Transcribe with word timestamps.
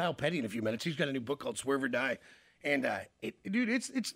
Kyle 0.00 0.14
Petty 0.14 0.38
in 0.38 0.46
a 0.46 0.48
few 0.48 0.62
minutes. 0.62 0.82
He's 0.82 0.96
got 0.96 1.08
a 1.08 1.12
new 1.12 1.20
book 1.20 1.40
called 1.40 1.58
Swerve 1.58 1.84
or 1.84 1.88
Die, 1.88 2.16
and 2.64 2.86
uh, 2.86 3.00
it, 3.20 3.34
dude, 3.52 3.68
it's 3.68 3.90
it's 3.90 4.14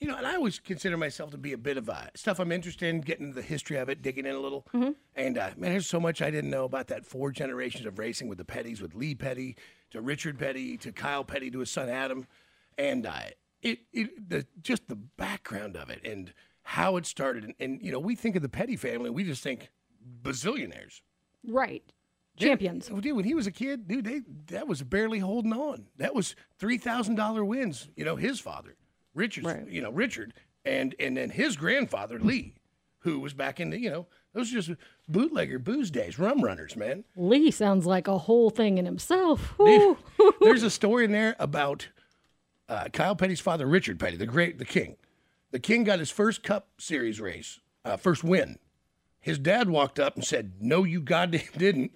you 0.00 0.08
know, 0.08 0.16
and 0.16 0.26
I 0.26 0.34
always 0.34 0.58
consider 0.58 0.96
myself 0.96 1.30
to 1.32 1.38
be 1.38 1.52
a 1.52 1.58
bit 1.58 1.76
of 1.76 1.90
uh, 1.90 2.06
stuff 2.14 2.38
I'm 2.38 2.52
interested 2.52 2.88
in, 2.88 3.02
getting 3.02 3.32
the 3.32 3.42
history 3.42 3.76
of 3.76 3.90
it, 3.90 4.00
digging 4.00 4.24
in 4.24 4.34
a 4.34 4.38
little. 4.40 4.66
And 5.14 5.36
uh, 5.36 5.50
man, 5.58 5.72
there's 5.72 5.86
so 5.86 6.00
much 6.00 6.22
I 6.22 6.30
didn't 6.30 6.48
know 6.48 6.64
about 6.64 6.86
that 6.88 7.04
four 7.04 7.32
generations 7.32 7.84
of 7.84 7.98
racing 7.98 8.28
with 8.28 8.38
the 8.38 8.44
Pettys, 8.44 8.80
with 8.80 8.94
Lee 8.94 9.14
Petty 9.14 9.56
to 9.90 10.00
Richard 10.00 10.38
Petty 10.38 10.78
to 10.78 10.90
Kyle 10.90 11.22
Petty 11.22 11.50
to 11.50 11.58
his 11.58 11.70
son 11.70 11.90
Adam, 11.90 12.26
and 12.78 13.04
uh, 13.04 13.20
it 13.60 13.80
it 13.92 14.30
the 14.30 14.46
just 14.62 14.88
the 14.88 14.96
background 14.96 15.76
of 15.76 15.90
it 15.90 16.00
and 16.02 16.32
how 16.62 16.96
it 16.96 17.04
started. 17.04 17.44
And, 17.44 17.54
and 17.60 17.82
you 17.82 17.92
know, 17.92 17.98
we 17.98 18.16
think 18.16 18.36
of 18.36 18.42
the 18.42 18.48
Petty 18.48 18.76
family, 18.76 19.10
we 19.10 19.22
just 19.22 19.42
think 19.42 19.70
bazillionaires. 20.22 21.02
Right. 21.46 21.92
Champions. 22.36 22.90
Oh, 22.92 23.00
dude, 23.00 23.16
when 23.16 23.24
he 23.24 23.34
was 23.34 23.46
a 23.46 23.52
kid, 23.52 23.88
dude, 23.88 24.04
they 24.04 24.22
that 24.48 24.68
was 24.68 24.82
barely 24.82 25.18
holding 25.18 25.52
on. 25.52 25.86
That 25.96 26.14
was 26.14 26.34
three 26.58 26.78
thousand 26.78 27.16
dollar 27.16 27.44
wins. 27.44 27.88
You 27.96 28.04
know, 28.04 28.16
his 28.16 28.40
father, 28.40 28.76
Richard. 29.14 29.44
Right. 29.44 29.68
You 29.68 29.82
know, 29.82 29.90
Richard, 29.90 30.34
and 30.64 30.94
and 30.98 31.16
then 31.16 31.30
his 31.30 31.56
grandfather 31.56 32.18
Lee, 32.18 32.54
who 33.00 33.20
was 33.20 33.32
back 33.34 33.60
in 33.60 33.70
the 33.70 33.78
you 33.78 33.90
know 33.90 34.06
those 34.36 34.52
are 34.52 34.60
just 34.60 34.78
bootlegger 35.08 35.58
booze 35.58 35.90
days, 35.90 36.18
rum 36.18 36.42
runners, 36.42 36.76
man. 36.76 37.04
Lee 37.16 37.50
sounds 37.50 37.86
like 37.86 38.06
a 38.06 38.18
whole 38.18 38.50
thing 38.50 38.76
in 38.76 38.84
himself. 38.84 39.54
Dude, 39.58 39.96
there's 40.40 40.62
a 40.62 40.70
story 40.70 41.06
in 41.06 41.12
there 41.12 41.34
about 41.38 41.88
uh, 42.68 42.88
Kyle 42.92 43.16
Petty's 43.16 43.40
father, 43.40 43.66
Richard 43.66 43.98
Petty, 43.98 44.16
the 44.16 44.26
great, 44.26 44.58
the 44.58 44.64
king. 44.64 44.96
The 45.52 45.58
king 45.58 45.84
got 45.84 46.00
his 46.00 46.10
first 46.10 46.42
Cup 46.42 46.68
Series 46.78 47.20
race, 47.20 47.60
uh, 47.84 47.96
first 47.96 48.22
win. 48.22 48.58
His 49.26 49.40
dad 49.40 49.68
walked 49.68 49.98
up 49.98 50.14
and 50.14 50.24
said, 50.24 50.52
"No, 50.60 50.84
you 50.84 51.00
goddamn 51.00 51.40
didn't," 51.58 51.90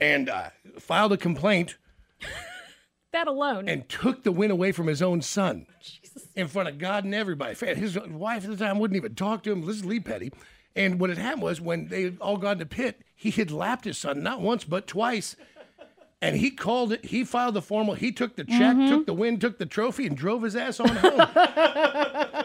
and 0.00 0.28
uh, 0.28 0.50
filed 0.80 1.12
a 1.12 1.16
complaint 1.16 1.76
that 3.12 3.28
alone. 3.28 3.68
and 3.68 3.88
took 3.88 4.24
the 4.24 4.32
win 4.32 4.50
away 4.50 4.72
from 4.72 4.88
his 4.88 5.00
own 5.00 5.22
son 5.22 5.66
in 6.34 6.48
front 6.48 6.68
of 6.68 6.78
God 6.78 7.04
and 7.04 7.14
everybody. 7.14 7.54
His 7.54 7.96
wife 7.96 8.42
at 8.42 8.50
the 8.50 8.56
time 8.56 8.80
wouldn't 8.80 8.96
even 8.96 9.14
talk 9.14 9.44
to 9.44 9.52
him. 9.52 9.64
This 9.64 9.76
is 9.76 9.84
Lee 9.84 10.00
Petty. 10.00 10.32
And 10.74 10.98
what 10.98 11.08
had 11.08 11.20
happened 11.20 11.42
was 11.42 11.60
when 11.60 11.86
they 11.86 12.02
had 12.02 12.16
all 12.20 12.36
gone 12.36 12.58
to 12.58 12.66
pit, 12.66 13.00
he 13.14 13.30
had 13.30 13.52
lapped 13.52 13.84
his 13.84 13.96
son 13.96 14.20
not 14.24 14.40
once 14.40 14.64
but 14.64 14.88
twice. 14.88 15.36
And 16.20 16.36
he 16.36 16.50
called 16.50 16.92
it. 16.92 17.04
He 17.04 17.22
filed 17.22 17.54
the 17.54 17.62
formal. 17.62 17.94
He 17.94 18.10
took 18.10 18.34
the 18.34 18.44
check, 18.44 18.76
took 18.88 19.06
the 19.06 19.14
win, 19.14 19.38
took 19.38 19.58
the 19.58 19.66
trophy, 19.66 20.06
and 20.06 20.16
drove 20.16 20.42
his 20.42 20.56
ass 20.56 20.80
on 20.80 20.88
home. 20.88 21.20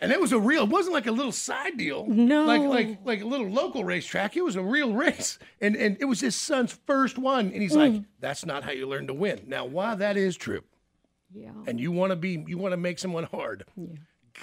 and 0.00 0.12
it 0.12 0.20
was 0.20 0.32
a 0.32 0.38
real. 0.38 0.64
It 0.64 0.68
wasn't 0.68 0.94
like 0.94 1.06
a 1.06 1.12
little 1.12 1.32
side 1.32 1.76
deal. 1.76 2.06
No. 2.06 2.44
like 2.44 2.62
like 2.62 2.98
like 3.04 3.22
a 3.22 3.26
little 3.26 3.48
local 3.48 3.84
racetrack. 3.84 4.36
It 4.36 4.42
was 4.42 4.56
a 4.56 4.62
real 4.62 4.92
race, 4.92 5.38
and 5.60 5.76
and 5.76 5.96
it 6.00 6.04
was 6.04 6.20
his 6.20 6.36
son's 6.36 6.78
first 6.86 7.18
one. 7.18 7.46
And 7.46 7.62
he's 7.62 7.74
like, 7.74 8.02
"That's 8.20 8.44
not 8.44 8.64
how 8.64 8.72
you 8.72 8.86
learn 8.86 9.06
to 9.06 9.14
win." 9.14 9.44
Now, 9.46 9.64
why 9.64 9.94
that 9.94 10.16
is 10.16 10.36
true, 10.36 10.62
yeah. 11.34 11.50
and 11.66 11.80
you 11.80 11.92
want 11.92 12.10
to 12.10 12.16
be, 12.16 12.44
you 12.46 12.58
want 12.58 12.72
to 12.72 12.76
make 12.76 12.98
someone 12.98 13.24
hard. 13.24 13.64
Yeah. 13.76 13.86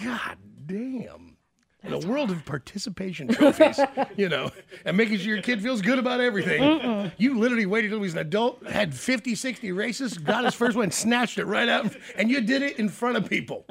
God 0.02 0.38
damn. 0.66 1.38
In 1.84 1.91
a 1.91 2.00
world 2.00 2.31
of 2.31 2.46
participation 2.46 3.28
trophies, 3.28 3.78
you 4.16 4.30
know, 4.30 4.52
and 4.85 4.96
making 4.96 5.18
sure 5.18 5.34
your 5.34 5.44
kid 5.44 5.62
feels 5.62 5.81
good 5.81 6.00
about 6.00 6.22
everything. 6.22 7.12
You 7.18 7.38
literally 7.38 7.66
waited 7.66 7.90
till 7.90 7.97
he 7.97 8.03
was 8.03 8.14
an 8.14 8.20
adult, 8.20 8.66
had 8.66 8.94
50, 8.94 9.35
60 9.35 9.72
races, 9.74 10.18
got 10.18 10.46
his 10.46 10.56
first 10.56 10.78
one, 10.78 10.91
snatched 10.91 11.38
it 11.40 11.46
right 11.46 11.68
out, 11.68 11.94
and 12.16 12.31
you 12.31 12.40
did 12.40 12.62
it 12.62 12.80
in 12.80 12.88
front 12.88 13.18
of 13.18 13.30
people. 13.30 13.66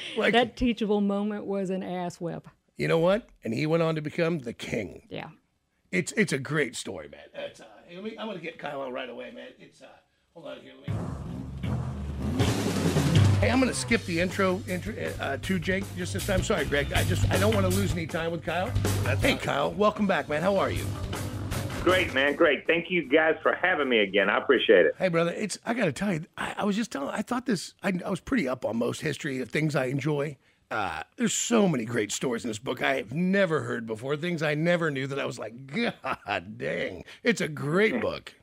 Like, 0.16 0.32
That 0.32 0.56
teachable 0.56 1.00
moment 1.00 1.44
was 1.46 1.70
an 1.70 1.82
ass 1.82 2.20
whip. 2.20 2.48
you 2.76 2.88
know 2.88 2.98
what? 2.98 3.28
And 3.44 3.54
he 3.54 3.66
went 3.66 3.82
on 3.82 3.94
to 3.94 4.00
become 4.00 4.40
the 4.40 4.52
king. 4.52 5.02
Yeah. 5.10 5.28
It's 5.90 6.12
it's 6.12 6.32
a 6.32 6.38
great 6.38 6.76
story, 6.76 7.08
man. 7.08 7.20
It's, 7.34 7.60
uh, 7.60 7.64
hey, 7.86 7.94
let 7.96 8.04
me, 8.04 8.16
I'm 8.18 8.26
gonna 8.26 8.40
get 8.40 8.58
Kyle 8.58 8.80
on 8.82 8.92
right 8.92 9.08
away, 9.08 9.30
man. 9.30 9.48
It's 9.58 9.80
uh, 9.80 9.86
hold 10.34 10.46
on 10.46 10.58
here, 10.60 10.72
let 10.86 10.88
me. 10.88 10.94
Hey, 13.40 13.50
I'm 13.50 13.60
gonna 13.60 13.72
skip 13.72 14.04
the 14.04 14.20
intro, 14.20 14.60
intro 14.68 14.92
uh, 15.20 15.36
to 15.38 15.58
Jake 15.58 15.84
just 15.96 16.12
this 16.12 16.26
time. 16.26 16.42
Sorry, 16.42 16.64
Greg. 16.66 16.92
I 16.92 17.04
just 17.04 17.30
I 17.30 17.38
don't 17.38 17.54
want 17.54 17.70
to 17.70 17.74
lose 17.74 17.92
any 17.92 18.06
time 18.06 18.32
with 18.32 18.44
Kyle. 18.44 18.68
hey, 19.20 19.36
Kyle, 19.36 19.70
welcome 19.72 20.06
back, 20.06 20.28
man. 20.28 20.42
How 20.42 20.56
are 20.56 20.70
you? 20.70 20.84
Great, 21.82 22.12
man. 22.12 22.34
Great. 22.34 22.66
Thank 22.66 22.90
you 22.90 23.08
guys 23.08 23.36
for 23.42 23.54
having 23.54 23.88
me 23.88 24.00
again. 24.00 24.28
I 24.28 24.38
appreciate 24.38 24.86
it. 24.86 24.94
Hey, 24.98 25.08
brother. 25.08 25.32
It's 25.32 25.58
I 25.64 25.74
gotta 25.74 25.92
tell 25.92 26.12
you, 26.12 26.24
I, 26.36 26.54
I 26.58 26.64
was 26.64 26.76
just 26.76 26.90
telling. 26.90 27.10
I 27.10 27.22
thought 27.22 27.46
this. 27.46 27.74
I, 27.82 27.92
I 28.04 28.10
was 28.10 28.20
pretty 28.20 28.48
up 28.48 28.64
on 28.64 28.76
most 28.76 29.00
history 29.00 29.40
of 29.40 29.48
things 29.48 29.74
I 29.74 29.86
enjoy. 29.86 30.36
Uh, 30.70 31.02
there's 31.16 31.34
so 31.34 31.66
many 31.66 31.86
great 31.86 32.12
stories 32.12 32.44
in 32.44 32.48
this 32.48 32.58
book 32.58 32.82
I 32.82 32.96
have 32.96 33.12
never 33.12 33.62
heard 33.62 33.86
before. 33.86 34.16
Things 34.16 34.42
I 34.42 34.54
never 34.54 34.90
knew 34.90 35.06
that 35.06 35.18
I 35.18 35.24
was 35.24 35.38
like, 35.38 35.54
God 36.02 36.58
dang, 36.58 37.04
it's 37.22 37.40
a 37.40 37.48
great 37.48 38.00
book. 38.02 38.34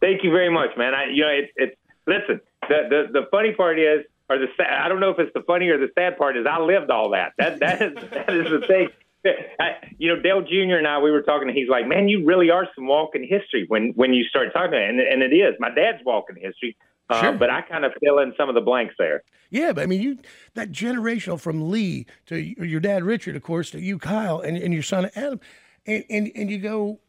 Thank 0.00 0.24
you 0.24 0.30
very 0.30 0.50
much, 0.50 0.70
man. 0.76 0.94
I, 0.94 1.06
you 1.10 1.22
know, 1.22 1.28
it's 1.28 1.52
it's. 1.56 1.76
Listen, 2.06 2.40
the 2.68 2.86
the 2.88 3.20
the 3.20 3.26
funny 3.30 3.52
part 3.52 3.78
is, 3.78 4.04
or 4.28 4.38
the 4.38 4.46
sad, 4.56 4.80
I 4.82 4.88
don't 4.88 5.00
know 5.00 5.10
if 5.10 5.18
it's 5.18 5.32
the 5.34 5.42
funny 5.42 5.68
or 5.68 5.78
the 5.78 5.90
sad 5.94 6.16
part 6.16 6.36
is, 6.36 6.46
I 6.46 6.60
lived 6.60 6.90
all 6.90 7.10
that. 7.10 7.32
That 7.38 7.60
that 7.60 7.82
is 7.82 7.94
that 8.10 8.34
is 8.34 8.50
the 8.50 8.66
thing. 8.66 8.88
I, 9.60 9.70
you 9.98 10.14
know, 10.14 10.20
Dale 10.20 10.42
Jr. 10.42 10.76
and 10.76 10.86
I, 10.86 10.98
we 10.98 11.10
were 11.10 11.22
talking, 11.22 11.48
and 11.48 11.56
he's 11.56 11.68
like, 11.68 11.86
"Man, 11.86 12.08
you 12.08 12.24
really 12.24 12.50
are 12.50 12.68
some 12.74 12.86
walking 12.86 13.26
history 13.26 13.64
when 13.68 13.92
when 13.94 14.12
you 14.12 14.24
start 14.24 14.52
talking." 14.52 14.78
And 14.78 15.00
and 15.00 15.22
it 15.22 15.34
is. 15.34 15.54
My 15.58 15.70
dad's 15.70 16.04
walking 16.04 16.36
history, 16.36 16.76
uh, 17.10 17.20
Sure. 17.20 17.32
but 17.32 17.50
I 17.50 17.62
kind 17.62 17.84
of 17.84 17.92
fill 18.02 18.18
in 18.18 18.34
some 18.36 18.48
of 18.48 18.54
the 18.54 18.60
blanks 18.60 18.94
there. 18.98 19.22
Yeah, 19.50 19.72
but 19.72 19.82
I 19.82 19.86
mean, 19.86 20.02
you 20.02 20.18
that 20.54 20.72
generational 20.72 21.40
from 21.40 21.70
Lee 21.70 22.06
to 22.26 22.36
your 22.36 22.80
dad 22.80 23.04
Richard, 23.04 23.36
of 23.36 23.42
course, 23.42 23.70
to 23.70 23.80
you 23.80 23.98
Kyle, 23.98 24.40
and, 24.40 24.56
and 24.56 24.74
your 24.74 24.82
son 24.82 25.10
Adam, 25.14 25.40
and, 25.86 26.04
and 26.10 26.30
and 26.34 26.50
you 26.50 26.58
go, 26.58 27.00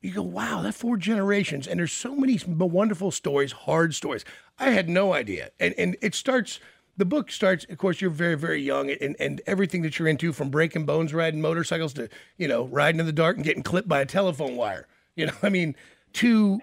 you 0.00 0.12
go, 0.12 0.22
wow, 0.22 0.62
that 0.62 0.74
four 0.74 0.96
generations, 0.96 1.66
and 1.66 1.80
there's 1.80 1.92
so 1.92 2.14
many 2.14 2.38
wonderful 2.46 3.10
stories, 3.10 3.52
hard 3.52 3.94
stories. 3.94 4.24
I 4.58 4.70
had 4.70 4.88
no 4.88 5.12
idea, 5.12 5.50
and 5.58 5.74
and 5.76 5.96
it 6.00 6.14
starts. 6.14 6.60
The 6.96 7.04
book 7.04 7.30
starts, 7.30 7.66
of 7.68 7.78
course, 7.78 8.00
you're 8.00 8.10
very, 8.10 8.36
very 8.36 8.62
young, 8.62 8.90
and, 8.90 9.16
and 9.18 9.40
everything 9.46 9.82
that 9.82 9.98
you're 9.98 10.06
into, 10.08 10.32
from 10.32 10.50
breaking 10.50 10.86
bones, 10.86 11.12
riding 11.12 11.40
motorcycles, 11.40 11.92
to 11.94 12.08
you 12.38 12.46
know, 12.46 12.66
riding 12.66 13.00
in 13.00 13.06
the 13.06 13.12
dark 13.12 13.36
and 13.36 13.44
getting 13.44 13.62
clipped 13.62 13.88
by 13.88 14.00
a 14.00 14.06
telephone 14.06 14.56
wire. 14.56 14.86
You 15.16 15.26
know, 15.26 15.32
I 15.42 15.48
mean, 15.48 15.74
to 16.14 16.60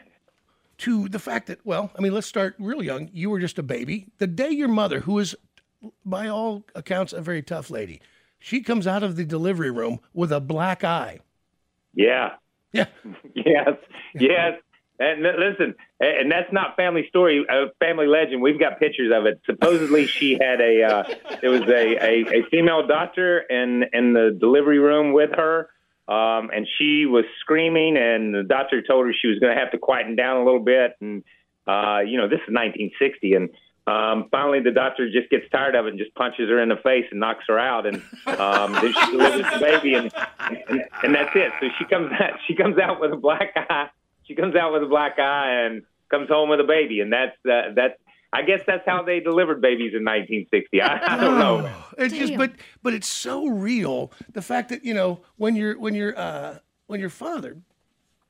to 0.79 1.07
the 1.09 1.19
fact 1.19 1.47
that, 1.47 1.59
well, 1.63 1.91
I 1.97 2.01
mean, 2.01 2.13
let's 2.13 2.25
start 2.25 2.55
real 2.57 2.81
young. 2.81 3.09
You 3.13 3.29
were 3.29 3.39
just 3.39 3.59
a 3.59 3.63
baby. 3.63 4.07
The 4.17 4.25
day 4.25 4.49
your 4.49 4.67
mother, 4.67 5.01
who 5.01 5.19
is, 5.19 5.35
by 6.03 6.27
all 6.27 6.63
accounts, 6.73 7.13
a 7.13 7.21
very 7.21 7.43
tough 7.43 7.69
lady, 7.69 8.01
she 8.39 8.61
comes 8.61 8.87
out 8.87 9.03
of 9.03 9.15
the 9.15 9.23
delivery 9.23 9.69
room 9.69 9.99
with 10.13 10.31
a 10.31 10.39
black 10.39 10.83
eye. 10.83 11.19
Yeah. 11.93 12.31
Yeah. 12.73 12.87
yes, 13.35 13.69
yes. 14.15 14.53
And 14.99 15.21
listen, 15.21 15.75
and 16.01 16.31
that's 16.31 16.51
not 16.51 16.75
family 16.75 17.05
story, 17.09 17.45
uh, 17.47 17.67
family 17.79 18.07
legend. 18.07 18.41
We've 18.41 18.59
got 18.59 18.79
pictures 18.79 19.11
of 19.15 19.25
it. 19.27 19.39
Supposedly, 19.45 20.07
she 20.07 20.33
had 20.33 20.59
a 20.59 20.83
uh, 20.83 21.03
there 21.41 21.51
was 21.51 21.61
a, 21.61 21.95
a, 21.97 22.39
a 22.39 22.43
female 22.49 22.87
doctor 22.87 23.39
in 23.39 23.85
in 23.93 24.13
the 24.13 24.35
delivery 24.39 24.79
room 24.79 25.13
with 25.13 25.29
her, 25.35 25.69
um, 26.07 26.49
and 26.53 26.67
she 26.77 27.05
was 27.05 27.25
screaming, 27.39 27.97
and 27.97 28.33
the 28.33 28.43
doctor 28.43 28.81
told 28.81 29.05
her 29.05 29.13
she 29.13 29.27
was 29.27 29.37
going 29.39 29.55
to 29.55 29.59
have 29.59 29.71
to 29.71 29.77
quieten 29.77 30.15
down 30.15 30.37
a 30.37 30.43
little 30.43 30.59
bit, 30.59 30.95
and 31.01 31.23
uh, 31.67 31.99
you 31.99 32.17
know 32.17 32.27
this 32.27 32.39
is 32.47 32.53
1960, 32.53 33.33
and 33.35 33.49
um, 33.85 34.27
finally 34.31 34.59
the 34.59 34.71
doctor 34.71 35.07
just 35.11 35.29
gets 35.29 35.47
tired 35.51 35.75
of 35.75 35.85
it 35.85 35.89
and 35.89 35.99
just 35.99 36.15
punches 36.15 36.49
her 36.49 36.61
in 36.61 36.69
the 36.69 36.77
face 36.77 37.05
and 37.11 37.19
knocks 37.19 37.45
her 37.47 37.59
out, 37.59 37.85
and 37.85 37.97
um, 38.25 38.73
then 38.73 38.91
she 38.91 39.11
delivers 39.11 39.45
the 39.53 39.59
baby, 39.59 39.93
and, 39.93 40.11
and 40.67 40.83
and 41.03 41.13
that's 41.13 41.35
it. 41.35 41.51
So 41.61 41.67
she 41.77 41.85
comes 41.85 42.11
out 42.11 42.39
she 42.47 42.55
comes 42.55 42.79
out 42.79 42.99
with 42.99 43.13
a 43.13 43.17
black 43.17 43.53
eye. 43.55 43.89
She 44.23 44.35
comes 44.35 44.55
out 44.55 44.73
with 44.73 44.81
a 44.81 44.87
black 44.87 45.19
eye, 45.19 45.65
and 45.65 45.83
comes 46.11 46.29
home 46.29 46.49
with 46.49 46.59
a 46.59 46.65
baby, 46.65 46.99
and 46.99 47.11
that's 47.11 47.35
uh, 47.49 47.73
that's. 47.75 47.95
I 48.33 48.43
guess 48.43 48.61
that's 48.65 48.83
how 48.85 49.03
they 49.03 49.19
delivered 49.19 49.59
babies 49.61 49.91
in 49.93 50.05
1960. 50.05 50.81
I, 50.81 51.15
I 51.15 51.19
don't 51.19 51.37
know. 51.37 51.69
Oh, 51.69 51.93
It's 51.97 52.15
just, 52.15 52.37
but 52.37 52.53
but 52.81 52.93
it's 52.93 53.09
so 53.09 53.47
real. 53.47 54.13
The 54.31 54.41
fact 54.41 54.69
that 54.69 54.85
you 54.85 54.93
know 54.93 55.19
when 55.35 55.57
you're 55.57 55.77
when 55.77 55.95
your 55.95 56.17
uh, 56.17 56.59
when 56.87 57.01
your 57.01 57.09
father, 57.09 57.57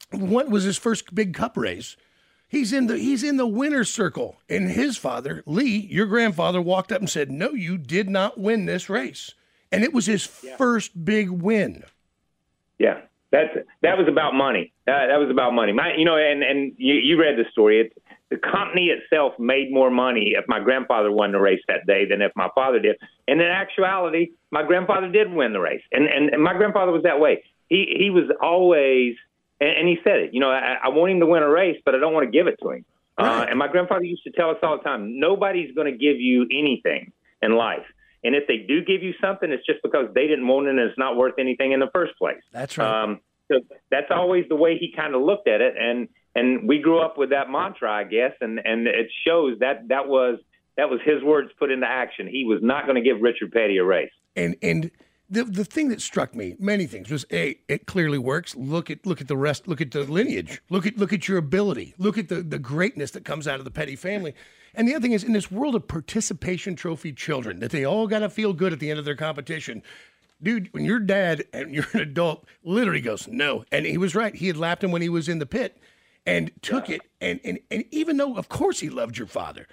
what 0.09 0.49
was 0.49 0.63
his 0.63 0.77
first 0.77 1.13
big 1.13 1.35
cup 1.35 1.55
race? 1.55 1.97
He's 2.47 2.73
in 2.73 2.87
the 2.87 2.97
he's 2.97 3.21
in 3.21 3.37
the 3.37 3.45
winner's 3.45 3.93
circle, 3.93 4.37
and 4.49 4.71
his 4.71 4.97
father 4.97 5.43
Lee, 5.45 5.87
your 5.89 6.07
grandfather, 6.07 6.61
walked 6.61 6.91
up 6.91 6.99
and 6.99 7.09
said, 7.09 7.29
"No, 7.29 7.51
you 7.51 7.77
did 7.77 8.09
not 8.09 8.39
win 8.39 8.65
this 8.65 8.89
race," 8.89 9.35
and 9.71 9.83
it 9.83 9.93
was 9.93 10.07
his 10.07 10.25
first 10.25 11.05
big 11.05 11.29
win. 11.29 11.83
Yeah, 12.79 13.01
that's 13.31 13.49
that 13.81 13.97
was 13.97 14.07
about 14.07 14.33
money. 14.33 14.73
That, 14.85 15.07
that 15.07 15.17
was 15.17 15.29
about 15.29 15.53
money. 15.53 15.71
My, 15.71 15.93
you 15.97 16.05
know, 16.05 16.17
and 16.17 16.43
and 16.43 16.73
you, 16.77 16.95
you 16.95 17.19
read 17.19 17.37
the 17.37 17.45
story. 17.51 17.81
It, 17.81 17.93
the 18.29 18.37
company 18.37 18.87
itself 18.87 19.33
made 19.39 19.73
more 19.73 19.91
money 19.91 20.33
if 20.37 20.45
my 20.47 20.59
grandfather 20.59 21.11
won 21.11 21.31
the 21.31 21.39
race 21.39 21.61
that 21.67 21.85
day 21.85 22.05
than 22.05 22.21
if 22.21 22.31
my 22.35 22.47
father 22.55 22.79
did. 22.79 22.95
And 23.27 23.41
in 23.41 23.47
actuality, 23.47 24.31
my 24.51 24.63
grandfather 24.63 25.09
did 25.09 25.31
win 25.33 25.53
the 25.53 25.59
race, 25.59 25.83
and 25.91 26.05
and, 26.05 26.29
and 26.29 26.43
my 26.43 26.53
grandfather 26.53 26.91
was 26.91 27.03
that 27.03 27.19
way. 27.19 27.43
He 27.67 27.95
he 27.97 28.09
was 28.09 28.29
always, 28.41 29.15
and, 29.59 29.69
and 29.69 29.87
he 29.87 29.97
said 30.03 30.19
it. 30.19 30.33
You 30.33 30.41
know, 30.41 30.49
I, 30.49 30.77
I 30.83 30.89
want 30.89 31.11
him 31.11 31.19
to 31.21 31.25
win 31.25 31.43
a 31.43 31.49
race, 31.49 31.81
but 31.85 31.95
I 31.95 31.99
don't 31.99 32.13
want 32.13 32.25
to 32.25 32.31
give 32.31 32.47
it 32.47 32.59
to 32.61 32.71
him. 32.71 32.85
Uh, 33.17 33.45
and 33.49 33.59
my 33.59 33.67
grandfather 33.67 34.03
used 34.03 34.23
to 34.23 34.31
tell 34.31 34.49
us 34.49 34.57
all 34.63 34.77
the 34.77 34.83
time, 34.83 35.19
nobody's 35.19 35.75
going 35.75 35.91
to 35.91 35.97
give 35.97 36.19
you 36.19 36.47
anything 36.51 37.11
in 37.41 37.55
life. 37.55 37.85
And 38.23 38.35
if 38.35 38.47
they 38.47 38.57
do 38.57 38.83
give 38.83 39.01
you 39.01 39.13
something, 39.19 39.51
it's 39.51 39.65
just 39.65 39.79
because 39.81 40.07
they 40.13 40.27
didn't 40.27 40.47
want 40.47 40.67
it 40.67 40.71
and 40.71 40.79
it's 40.79 40.97
not 40.97 41.17
worth 41.17 41.33
anything 41.39 41.71
in 41.71 41.79
the 41.79 41.89
first 41.93 42.17
place. 42.17 42.41
That's 42.51 42.77
right. 42.77 43.03
Um, 43.03 43.19
so 43.51 43.59
that's 43.89 44.11
always 44.11 44.45
the 44.47 44.55
way 44.55 44.77
he 44.77 44.93
kind 44.95 45.13
of 45.13 45.21
looked 45.21 45.47
at 45.47 45.59
it, 45.59 45.75
and 45.77 46.07
and 46.35 46.67
we 46.67 46.79
grew 46.79 46.99
up 46.99 47.17
with 47.17 47.31
that 47.31 47.49
mantra, 47.49 47.91
I 47.91 48.05
guess, 48.05 48.31
and 48.39 48.61
and 48.63 48.87
it 48.87 49.07
shows 49.27 49.59
that 49.59 49.89
that 49.89 50.07
was 50.07 50.39
that 50.77 50.89
was 50.89 51.01
his 51.03 51.21
words 51.21 51.49
put 51.59 51.69
into 51.69 51.85
action. 51.85 52.27
He 52.27 52.45
was 52.45 52.59
not 52.61 52.85
going 52.85 52.95
to 52.95 53.01
give 53.01 53.21
Richard 53.21 53.51
Petty 53.51 53.77
a 53.77 53.83
race. 53.83 54.11
and 54.37 54.55
and 54.61 54.91
the 55.31 55.45
the 55.45 55.65
thing 55.65 55.87
that 55.89 56.01
struck 56.01 56.35
me, 56.35 56.55
many 56.59 56.85
things, 56.85 57.09
was 57.09 57.25
a 57.31 57.57
it 57.67 57.87
clearly 57.87 58.17
works. 58.17 58.55
Look 58.55 58.91
at 58.91 59.05
look 59.05 59.21
at 59.21 59.27
the 59.27 59.37
rest. 59.37 59.67
Look 59.67 59.81
at 59.81 59.91
the 59.91 60.03
lineage. 60.03 60.61
Look 60.69 60.85
at 60.85 60.97
look 60.97 61.13
at 61.13 61.27
your 61.27 61.37
ability. 61.37 61.95
Look 61.97 62.17
at 62.17 62.27
the 62.27 62.43
the 62.43 62.59
greatness 62.59 63.11
that 63.11 63.25
comes 63.25 63.47
out 63.47 63.59
of 63.59 63.65
the 63.65 63.71
Petty 63.71 63.95
family. 63.95 64.35
And 64.73 64.87
the 64.87 64.93
other 64.93 65.01
thing 65.01 65.13
is, 65.13 65.23
in 65.23 65.33
this 65.33 65.49
world 65.51 65.75
of 65.75 65.87
participation 65.87 66.75
trophy 66.75 67.11
children, 67.11 67.59
that 67.59 67.71
they 67.71 67.85
all 67.85 68.07
got 68.07 68.19
to 68.19 68.29
feel 68.29 68.53
good 68.53 68.73
at 68.73 68.79
the 68.79 68.89
end 68.89 68.99
of 68.99 69.05
their 69.05 69.15
competition. 69.15 69.83
Dude, 70.43 70.73
when 70.73 70.85
your 70.85 70.99
dad 70.99 71.45
and 71.53 71.73
you're 71.73 71.87
an 71.93 72.01
adult 72.01 72.45
literally 72.63 73.01
goes 73.01 73.27
no, 73.27 73.63
and 73.71 73.85
he 73.85 73.97
was 73.97 74.13
right. 74.13 74.35
He 74.35 74.47
had 74.47 74.57
lapped 74.57 74.83
him 74.83 74.91
when 74.91 75.01
he 75.01 75.09
was 75.09 75.29
in 75.29 75.39
the 75.39 75.45
pit, 75.45 75.77
and 76.25 76.51
took 76.61 76.89
it. 76.89 77.01
And 77.21 77.39
and 77.45 77.59
and 77.71 77.85
even 77.91 78.17
though, 78.17 78.35
of 78.35 78.49
course, 78.49 78.81
he 78.81 78.89
loved 78.89 79.17
your 79.17 79.27
father, 79.27 79.67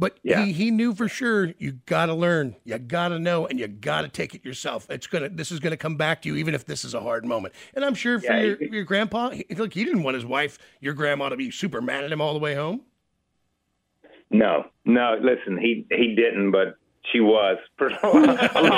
but 0.00 0.18
Yeah. 0.22 0.44
he, 0.44 0.52
he 0.52 0.70
knew 0.70 0.94
for 0.94 1.08
sure 1.08 1.52
you 1.58 1.72
got 1.84 2.06
to 2.06 2.14
learn, 2.14 2.56
you 2.64 2.78
got 2.78 3.08
to 3.08 3.18
know, 3.18 3.46
and 3.46 3.60
you 3.60 3.68
got 3.68 4.00
to 4.02 4.08
take 4.08 4.34
it 4.34 4.44
yourself. 4.44 4.86
It's 4.88 5.06
gonna 5.06 5.28
this 5.28 5.52
is 5.52 5.60
gonna 5.60 5.76
come 5.76 5.96
back 5.96 6.22
to 6.22 6.28
you, 6.28 6.36
even 6.36 6.54
if 6.54 6.64
this 6.64 6.84
is 6.84 6.94
a 6.94 7.00
hard 7.00 7.26
moment. 7.26 7.54
And 7.74 7.84
I'm 7.84 7.94
sure 7.94 8.18
for 8.18 8.32
Yeah, 8.32 8.40
your, 8.40 8.62
your 8.62 8.84
grandpa, 8.84 9.30
he, 9.30 9.44
look, 9.54 9.74
he 9.74 9.84
didn't 9.84 10.02
want 10.02 10.14
his 10.14 10.24
wife, 10.24 10.58
your 10.80 10.94
grandma, 10.94 11.28
to 11.28 11.36
be 11.36 11.50
super 11.50 11.82
mad 11.82 12.02
at 12.02 12.10
him 12.10 12.20
all 12.20 12.32
the 12.32 12.40
way 12.40 12.54
home. 12.54 12.80
No, 14.30 14.64
no. 14.84 15.18
Listen, 15.20 15.58
he 15.58 15.86
he 15.90 16.14
didn't, 16.14 16.50
but 16.50 16.76
she 17.12 17.20
was 17.20 17.58
for 17.76 17.88
a 17.88 17.98
long 18.02 18.36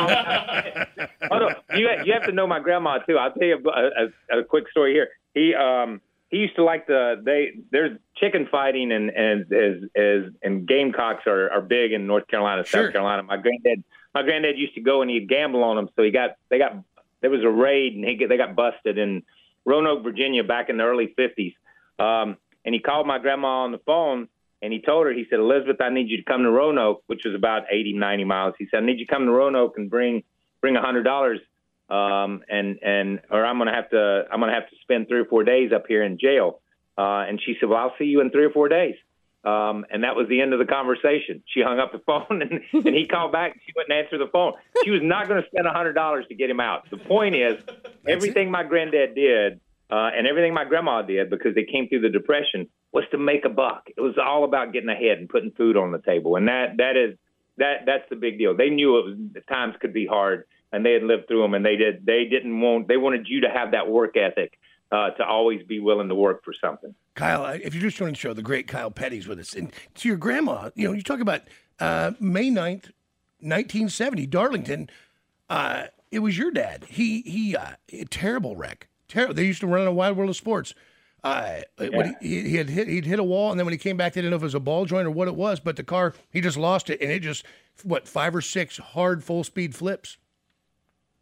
time. 0.09 0.87
oh, 1.31 1.39
no, 1.39 1.49
you 1.77 1.89
you 2.05 2.13
have 2.15 2.27
to 2.27 2.33
know 2.33 2.47
my 2.47 2.59
grandma 2.59 2.99
too. 2.99 3.17
I'll 3.17 3.33
tell 3.33 3.47
you 3.47 3.63
a, 3.69 4.37
a, 4.37 4.41
a 4.41 4.45
quick 4.45 4.69
story 4.71 4.93
here. 4.93 5.09
He 5.35 5.55
um 5.55 6.01
he 6.33 6.39
used 6.39 6.57
to 6.57 6.65
like 6.65 6.89
the 6.89 7.23
they 7.25 7.53
there's 7.71 7.97
chicken 8.17 8.49
fighting 8.51 8.91
and 8.91 9.11
and 9.11 9.53
as 9.53 9.77
as 9.95 10.33
and 10.43 10.67
gamecocks 10.67 11.25
are 11.29 11.49
are 11.53 11.61
big 11.61 11.93
in 11.93 12.09
North 12.09 12.27
Carolina, 12.27 12.65
Sure. 12.65 12.87
South 12.87 12.93
Carolina. 12.93 13.23
My 13.23 13.37
granddad 13.37 13.85
my 14.15 14.23
granddad 14.23 14.59
used 14.59 14.75
to 14.75 14.81
go 14.81 15.03
and 15.03 15.11
he'd 15.11 15.29
gamble 15.29 15.63
on 15.63 15.77
them, 15.77 15.89
so 15.95 16.03
he 16.03 16.11
got 16.11 16.31
they 16.49 16.59
got 16.59 16.75
there 17.21 17.31
was 17.31 17.45
a 17.45 17.49
raid 17.49 17.95
and 17.95 18.05
he 18.05 18.17
get, 18.17 18.29
they 18.29 18.37
got 18.37 18.57
busted 18.57 18.99
in 18.99 19.23
Roanoke, 19.65 20.03
Virginia, 20.03 20.43
back 20.43 20.69
in 20.71 20.79
the 20.79 20.85
early 20.85 21.15
'50s. 21.17 21.55
Um, 22.01 22.37
and 22.65 22.75
he 22.75 22.81
called 22.81 23.07
my 23.07 23.19
grandma 23.19 23.63
on 23.65 23.71
the 23.71 23.79
phone 23.79 24.29
and 24.63 24.73
he 24.73 24.81
told 24.81 25.07
her, 25.07 25.13
he 25.13 25.27
said, 25.29 25.41
Elizabeth, 25.41 25.81
I 25.81 25.91
need 25.91 26.09
you 26.09 26.17
to 26.17 26.23
come 26.23 26.45
to 26.45 26.51
Roanoke, 26.51 27.03
which 27.09 27.23
was 27.25 27.35
about 27.35 27.63
80, 27.69 27.95
90 27.95 28.25
miles. 28.25 28.55
He 28.59 28.69
said, 28.71 28.83
I 28.83 28.87
need 28.87 29.01
you 29.01 29.07
to 29.07 29.13
come 29.13 29.27
to 29.27 29.33
Roanoke 29.33 29.75
and 29.77 29.91
bring 29.91 30.23
bring 30.61 30.77
a 30.77 30.81
hundred 30.81 31.03
dollars, 31.03 31.41
um, 31.93 32.43
and 32.49 32.79
and 32.83 33.21
or 33.31 33.45
I'm 33.45 33.59
gonna 33.59 33.75
have 33.75 33.91
to 33.91 34.25
I'm 34.31 34.41
gonna 34.41 34.55
have 34.55 34.69
to 34.71 34.77
spend 34.83 35.09
three 35.09 35.21
or 35.21 35.27
four 35.27 35.45
days 35.45 35.73
up 35.73 35.85
here 35.87 36.03
in 36.03 36.19
jail. 36.19 36.61
Uh, 36.97 37.25
and 37.27 37.41
she 37.45 37.57
said, 37.59 37.69
Well, 37.69 37.79
I'll 37.79 37.95
see 37.99 38.05
you 38.05 38.21
in 38.21 38.31
three 38.31 38.45
or 38.45 38.51
four 38.51 38.69
days. 38.69 38.95
Um, 39.45 39.85
and 39.91 40.05
that 40.05 40.15
was 40.15 40.29
the 40.29 40.41
end 40.41 40.53
of 40.53 40.61
the 40.61 40.67
conversation. 40.67 41.43
She 41.53 41.63
hung 41.63 41.81
up 41.81 41.91
the 41.91 41.99
phone, 41.99 42.43
and, 42.43 42.61
and 42.73 42.95
he 42.95 43.07
called 43.09 43.33
back. 43.33 43.59
She 43.67 43.73
wouldn't 43.75 43.93
answer 43.93 44.17
the 44.17 44.31
phone. 44.31 44.53
She 44.85 44.91
was 44.91 45.01
not 45.03 45.27
going 45.27 45.43
to 45.43 45.49
spend 45.49 45.67
a 45.67 45.73
hundred 45.73 45.95
dollars 45.95 46.27
to 46.29 46.35
get 46.35 46.49
him 46.49 46.61
out. 46.61 46.89
The 46.91 46.97
point 46.97 47.35
is, 47.35 47.61
everything 48.07 48.51
my 48.51 48.63
granddad 48.63 49.15
did 49.15 49.61
uh, 49.91 50.11
and 50.17 50.27
everything 50.27 50.55
my 50.55 50.65
grandma 50.65 51.03
did 51.03 51.29
because 51.29 51.55
they 51.55 51.65
came 51.65 51.89
through 51.89 52.01
the 52.01 52.09
depression 52.09 52.69
was 52.93 53.05
to 53.11 53.19
make 53.19 53.45
a 53.45 53.49
buck. 53.49 53.89
It 53.97 54.01
was 54.01 54.15
all 54.17 54.45
about 54.45 54.73
getting 54.73 54.89
ahead 54.89 55.19
and 55.19 55.29
putting 55.29 55.51
food 55.51 55.77
on 55.77 55.93
the 55.93 55.99
table, 55.99 56.37
and 56.37 56.49
that 56.49 56.77
that 56.79 56.97
is 56.97 57.19
that 57.59 57.85
that's 57.85 58.09
the 58.11 58.17
big 58.17 58.39
deal. 58.39 58.57
They 58.57 58.71
knew 58.71 58.99
it 58.99 59.05
was 59.05 59.43
times 59.49 59.75
could 59.81 59.93
be 59.93 60.07
hard, 60.07 60.47
and 60.73 60.85
they 60.85 60.93
had 60.93 61.03
lived 61.03 61.29
through 61.29 61.43
them, 61.43 61.55
and 61.55 61.65
they 61.65 61.77
did. 61.77 62.07
They 62.07 62.25
didn't 62.25 62.61
want. 62.61 62.89
They 62.89 62.97
wanted 62.97 63.29
you 63.29 63.43
to 63.43 63.51
have 63.51 63.73
that 63.73 63.89
work 63.89 64.17
ethic 64.17 64.59
uh, 64.93 65.11
to 65.11 65.25
always 65.25 65.63
be 65.65 65.81
willing 65.81 66.09
to 66.09 66.15
work 66.15 66.45
for 66.45 66.55
something. 66.61 66.95
Kyle, 67.15 67.45
if 67.47 67.75
you're 67.75 67.83
just 67.83 67.97
joining 67.97 68.15
the 68.15 68.19
show, 68.19 68.35
the 68.35 68.43
great 68.43 68.69
Kyle 68.69 68.91
Petty's 68.91 69.27
with 69.27 69.39
us. 69.39 69.55
And 69.55 69.73
to 69.97 70.09
your 70.09 70.17
grandma, 70.17 70.71
you 70.75 70.87
know, 70.87 70.95
you 70.95 71.03
talk 71.03 71.21
about 71.21 71.43
uh, 71.81 72.13
May 72.21 72.49
9th, 72.49 72.91
1970, 73.41 74.27
Darlington. 74.27 74.91
Uh, 75.49 75.85
it 76.11 76.21
was 76.21 76.37
your 76.37 76.51
dad. 76.51 76.85
He, 76.89 77.23
he, 77.23 77.57
uh, 77.57 77.73
a 77.93 78.05
terrible 78.05 78.55
wreck. 78.55 78.89
Terrible. 79.09 79.35
They 79.35 79.45
used 79.45 79.61
to 79.61 79.67
run 79.67 79.83
in 79.83 79.89
a 79.89 79.93
wide 79.93 80.17
world 80.17 80.31
of 80.31 80.37
sports. 80.37 80.75
Uh, 81.25 81.61
when 81.79 82.17
he, 82.21 82.43
he 82.43 82.57
had 82.57 82.69
hit, 82.69 82.89
he'd 82.89 83.07
hit 83.07 83.19
a 83.19 83.25
wall, 83.25 83.51
and 83.51 83.59
then 83.59 83.65
when 83.65 83.73
he 83.73 83.79
came 83.79 83.97
back, 83.97 84.13
they 84.13 84.21
didn't 84.21 84.31
know 84.31 84.37
if 84.37 84.43
it 84.43 84.47
was 84.47 84.55
a 84.55 84.61
ball 84.61 84.87
joint 84.87 85.07
or 85.07 85.11
what 85.11 85.29
it 85.29 85.37
was. 85.37 85.61
But 85.61 85.77
the 85.77 85.85
car, 85.85 86.15
he 86.31 86.41
just 86.41 86.57
lost 86.57 86.91
it, 86.91 87.01
and 87.01 87.13
it 87.13 87.21
just 87.21 87.45
what 87.85 88.09
five 88.09 88.35
or 88.35 88.41
six 88.41 88.79
hard 88.79 89.23
full 89.23 89.45
speed 89.45 89.75
flips. 89.75 90.17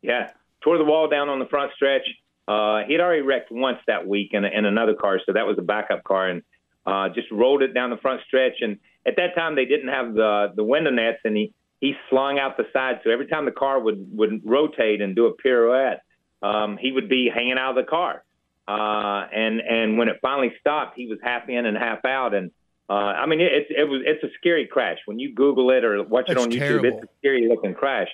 Yeah, 0.02 0.30
tore 0.62 0.78
the 0.78 0.84
wall 0.84 1.08
down 1.08 1.28
on 1.28 1.38
the 1.38 1.46
front 1.46 1.72
stretch. 1.74 2.06
Uh, 2.48 2.82
he'd 2.86 3.00
already 3.00 3.22
wrecked 3.22 3.50
once 3.50 3.78
that 3.86 4.06
week 4.06 4.30
in, 4.32 4.44
in 4.44 4.64
another 4.64 4.94
car, 4.94 5.20
so 5.24 5.32
that 5.32 5.46
was 5.46 5.56
a 5.58 5.62
backup 5.62 6.02
car, 6.04 6.28
and 6.28 6.42
uh, 6.86 7.08
just 7.10 7.30
rolled 7.30 7.62
it 7.62 7.74
down 7.74 7.90
the 7.90 7.96
front 7.98 8.20
stretch. 8.26 8.54
And 8.60 8.78
at 9.06 9.16
that 9.16 9.34
time, 9.36 9.54
they 9.54 9.66
didn't 9.66 9.88
have 9.88 10.14
the 10.14 10.52
the 10.54 10.64
window 10.64 10.90
nets, 10.90 11.18
and 11.24 11.36
he 11.36 11.52
he 11.80 11.94
slung 12.08 12.38
out 12.38 12.56
the 12.56 12.66
side. 12.72 13.00
So 13.04 13.10
every 13.10 13.26
time 13.26 13.44
the 13.44 13.52
car 13.52 13.78
would 13.78 14.06
would 14.16 14.42
rotate 14.44 15.00
and 15.00 15.14
do 15.14 15.26
a 15.26 15.34
pirouette, 15.34 16.02
um, 16.42 16.76
he 16.76 16.92
would 16.92 17.08
be 17.08 17.30
hanging 17.32 17.58
out 17.58 17.78
of 17.78 17.84
the 17.84 17.88
car. 17.88 18.24
Uh, 18.66 19.26
and 19.32 19.60
and 19.60 19.98
when 19.98 20.08
it 20.08 20.18
finally 20.22 20.52
stopped, 20.60 20.96
he 20.96 21.06
was 21.06 21.18
half 21.22 21.48
in 21.48 21.66
and 21.66 21.76
half 21.76 22.04
out. 22.04 22.34
And 22.34 22.50
uh, 22.88 22.92
I 22.92 23.26
mean, 23.26 23.40
it, 23.40 23.66
it 23.70 23.88
was 23.88 24.02
it's 24.04 24.22
a 24.22 24.28
scary 24.38 24.66
crash. 24.66 24.98
When 25.06 25.18
you 25.18 25.34
Google 25.34 25.70
it 25.70 25.84
or 25.84 26.02
watch 26.02 26.26
That's 26.28 26.40
it 26.40 26.42
on 26.42 26.50
YouTube, 26.52 26.58
terrible. 26.58 26.88
it's 26.88 27.04
a 27.04 27.08
scary 27.18 27.48
looking 27.48 27.74
crash. 27.74 28.08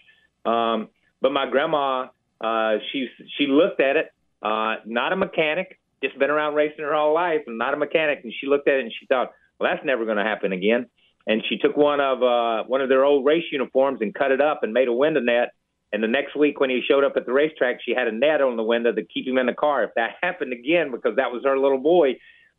Um, 0.45 0.89
but 1.21 1.33
my 1.33 1.49
grandma, 1.49 2.09
uh, 2.41 2.77
she 2.93 3.09
she 3.39 3.47
looked 3.47 3.81
at 3.81 3.97
it, 3.97 4.13
uh, 4.43 4.77
not 4.85 5.13
a 5.13 5.17
mechanic, 5.17 5.79
just 6.03 6.19
been 6.19 6.31
around 6.31 6.55
racing 6.55 6.85
her 6.85 6.95
whole 6.95 7.15
life, 7.15 7.43
and 7.47 7.59
not 7.59 7.75
a 7.75 7.77
mechanic. 7.77 8.21
And 8.25 8.33
she 8.41 8.47
looked 8.47 8.69
at 8.69 8.75
it 8.75 8.81
and 8.81 8.93
she 8.99 9.07
thought, 9.07 9.33
well, 9.59 9.71
that's 9.71 9.85
never 9.85 10.05
going 10.05 10.19
to 10.19 10.25
happen 10.25 10.53
again. 10.53 10.87
And 11.27 11.43
she 11.49 11.57
took 11.59 11.77
one 11.77 12.01
of 12.01 12.23
uh, 12.23 12.65
one 12.65 12.81
of 12.81 12.89
their 12.89 13.05
old 13.05 13.25
race 13.25 13.45
uniforms 13.51 14.01
and 14.01 14.15
cut 14.15 14.31
it 14.31 14.41
up 14.41 14.63
and 14.63 14.73
made 14.73 14.89
a 14.89 14.93
window 14.93 15.21
net. 15.21 15.53
And 15.93 16.03
the 16.03 16.09
next 16.09 16.37
week, 16.37 16.61
when 16.61 16.71
he 16.71 16.83
showed 16.87 17.05
up 17.05 17.17
at 17.17 17.27
the 17.27 17.33
racetrack, 17.33 17.79
she 17.85 17.95
had 17.95 18.07
a 18.07 18.13
net 18.13 18.41
on 18.41 18.57
the 18.57 18.63
window 18.63 18.93
to 18.93 19.03
keep 19.03 19.27
him 19.27 19.39
in 19.39 19.47
the 19.47 19.55
car. 19.55 19.85
If 19.85 19.91
that 19.97 20.17
happened 20.23 20.53
again, 20.53 20.91
because 20.91 21.17
that 21.17 21.33
was 21.33 21.43
her 21.45 21.59
little 21.59 21.79
boy, 21.79 22.13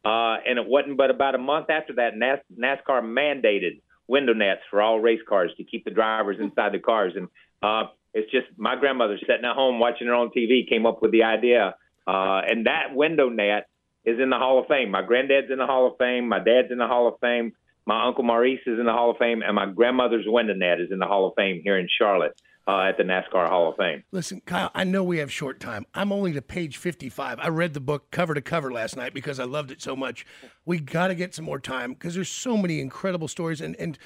uh, 0.04 0.38
and 0.46 0.58
it 0.58 0.68
wasn't 0.68 0.98
but 0.98 1.12
about 1.12 1.36
a 1.36 1.38
month 1.38 1.70
after 1.70 1.94
that, 1.96 2.18
NAS- 2.18 2.40
NASCAR 2.58 3.02
mandated 3.04 3.82
window 4.08 4.34
nets 4.34 4.62
for 4.70 4.82
all 4.82 5.00
race 5.00 5.20
cars 5.28 5.52
to 5.58 5.64
keep 5.64 5.84
the 5.84 5.92
drivers 5.92 6.38
inside 6.40 6.74
the 6.74 6.80
cars. 6.80 7.14
And 7.16 7.28
uh, 7.62 7.90
it's 8.14 8.32
just 8.32 8.48
my 8.58 8.76
grandmother 8.76 9.18
sitting 9.20 9.46
at 9.46 9.56
home 9.56 9.80
watching 9.80 10.08
her 10.08 10.14
on 10.14 10.30
TV 10.30 10.68
came 10.68 10.86
up 10.86 11.02
with 11.02 11.12
the 11.12 11.24
idea, 11.24 11.76
uh, 12.08 12.42
and 12.48 12.66
that 12.66 12.94
window 12.94 13.30
net 13.30 13.68
is 14.06 14.20
in 14.20 14.30
the 14.30 14.38
Hall 14.38 14.60
of 14.60 14.68
Fame. 14.68 14.90
My 14.92 15.02
granddad's 15.02 15.52
in 15.52 15.58
the 15.58 15.66
Hall 15.66 15.88
of 15.88 15.98
Fame. 15.98 16.30
My 16.30 16.40
dad's 16.40 16.72
in 16.72 16.78
the 16.78 16.88
Hall 16.88 17.08
of 17.08 17.16
Fame. 17.20 17.54
My 17.86 18.06
uncle 18.06 18.24
Maurice 18.24 18.62
is 18.66 18.80
in 18.80 18.86
the 18.86 18.92
Hall 18.92 19.12
of 19.12 19.18
Fame, 19.18 19.42
and 19.42 19.56
my 19.56 19.66
grandmother's 19.66 20.26
window 20.28 20.54
net 20.54 20.80
is 20.80 20.92
in 20.92 21.00
the 21.00 21.06
Hall 21.06 21.28
of 21.28 21.34
Fame 21.36 21.62
here 21.64 21.78
in 21.78 21.88
Charlotte 21.98 22.40
uh, 22.68 22.82
at 22.82 22.98
the 22.98 23.04
NASCAR 23.04 23.48
Hall 23.48 23.70
of 23.70 23.78
Fame. 23.78 24.04
Listen, 24.12 24.42
Kyle, 24.46 24.72
I 24.76 24.84
know 24.84 25.04
we 25.04 25.20
have 25.20 25.32
short 25.32 25.60
time. 25.60 25.86
I'm 25.94 26.12
only 26.12 26.34
to 26.34 26.42
page 26.42 26.78
55. 26.78 27.40
I 27.42 27.48
read 27.48 27.74
the 27.74 27.80
book 27.80 28.12
cover 28.12 28.34
to 28.34 28.42
cover 28.42 28.72
last 28.72 28.98
night 28.98 29.14
because 29.14 29.40
I 29.40 29.46
loved 29.46 29.72
it 29.72 29.82
so 29.82 29.96
much. 29.96 30.26
We 30.66 30.80
got 30.80 31.08
to 31.08 31.16
get 31.16 31.34
some 31.34 31.46
more 31.46 31.60
time 31.60 31.94
because 31.94 32.14
there's 32.14 32.30
so 32.30 32.58
many 32.58 32.82
incredible 32.82 33.30
stories. 33.30 33.62
And, 33.62 33.76
and 33.78 33.98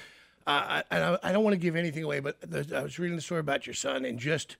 uh, 0.46 0.82
I, 0.90 0.98
I 0.98 1.18
I 1.22 1.32
don't 1.32 1.44
want 1.44 1.54
to 1.54 1.58
give 1.60 1.76
anything 1.76 2.04
away, 2.04 2.20
but 2.20 2.40
the, 2.40 2.76
I 2.76 2.82
was 2.82 2.98
reading 2.98 3.16
the 3.16 3.22
story 3.22 3.40
about 3.40 3.66
your 3.66 3.74
son 3.74 4.04
and 4.04 4.18
just 4.18 4.56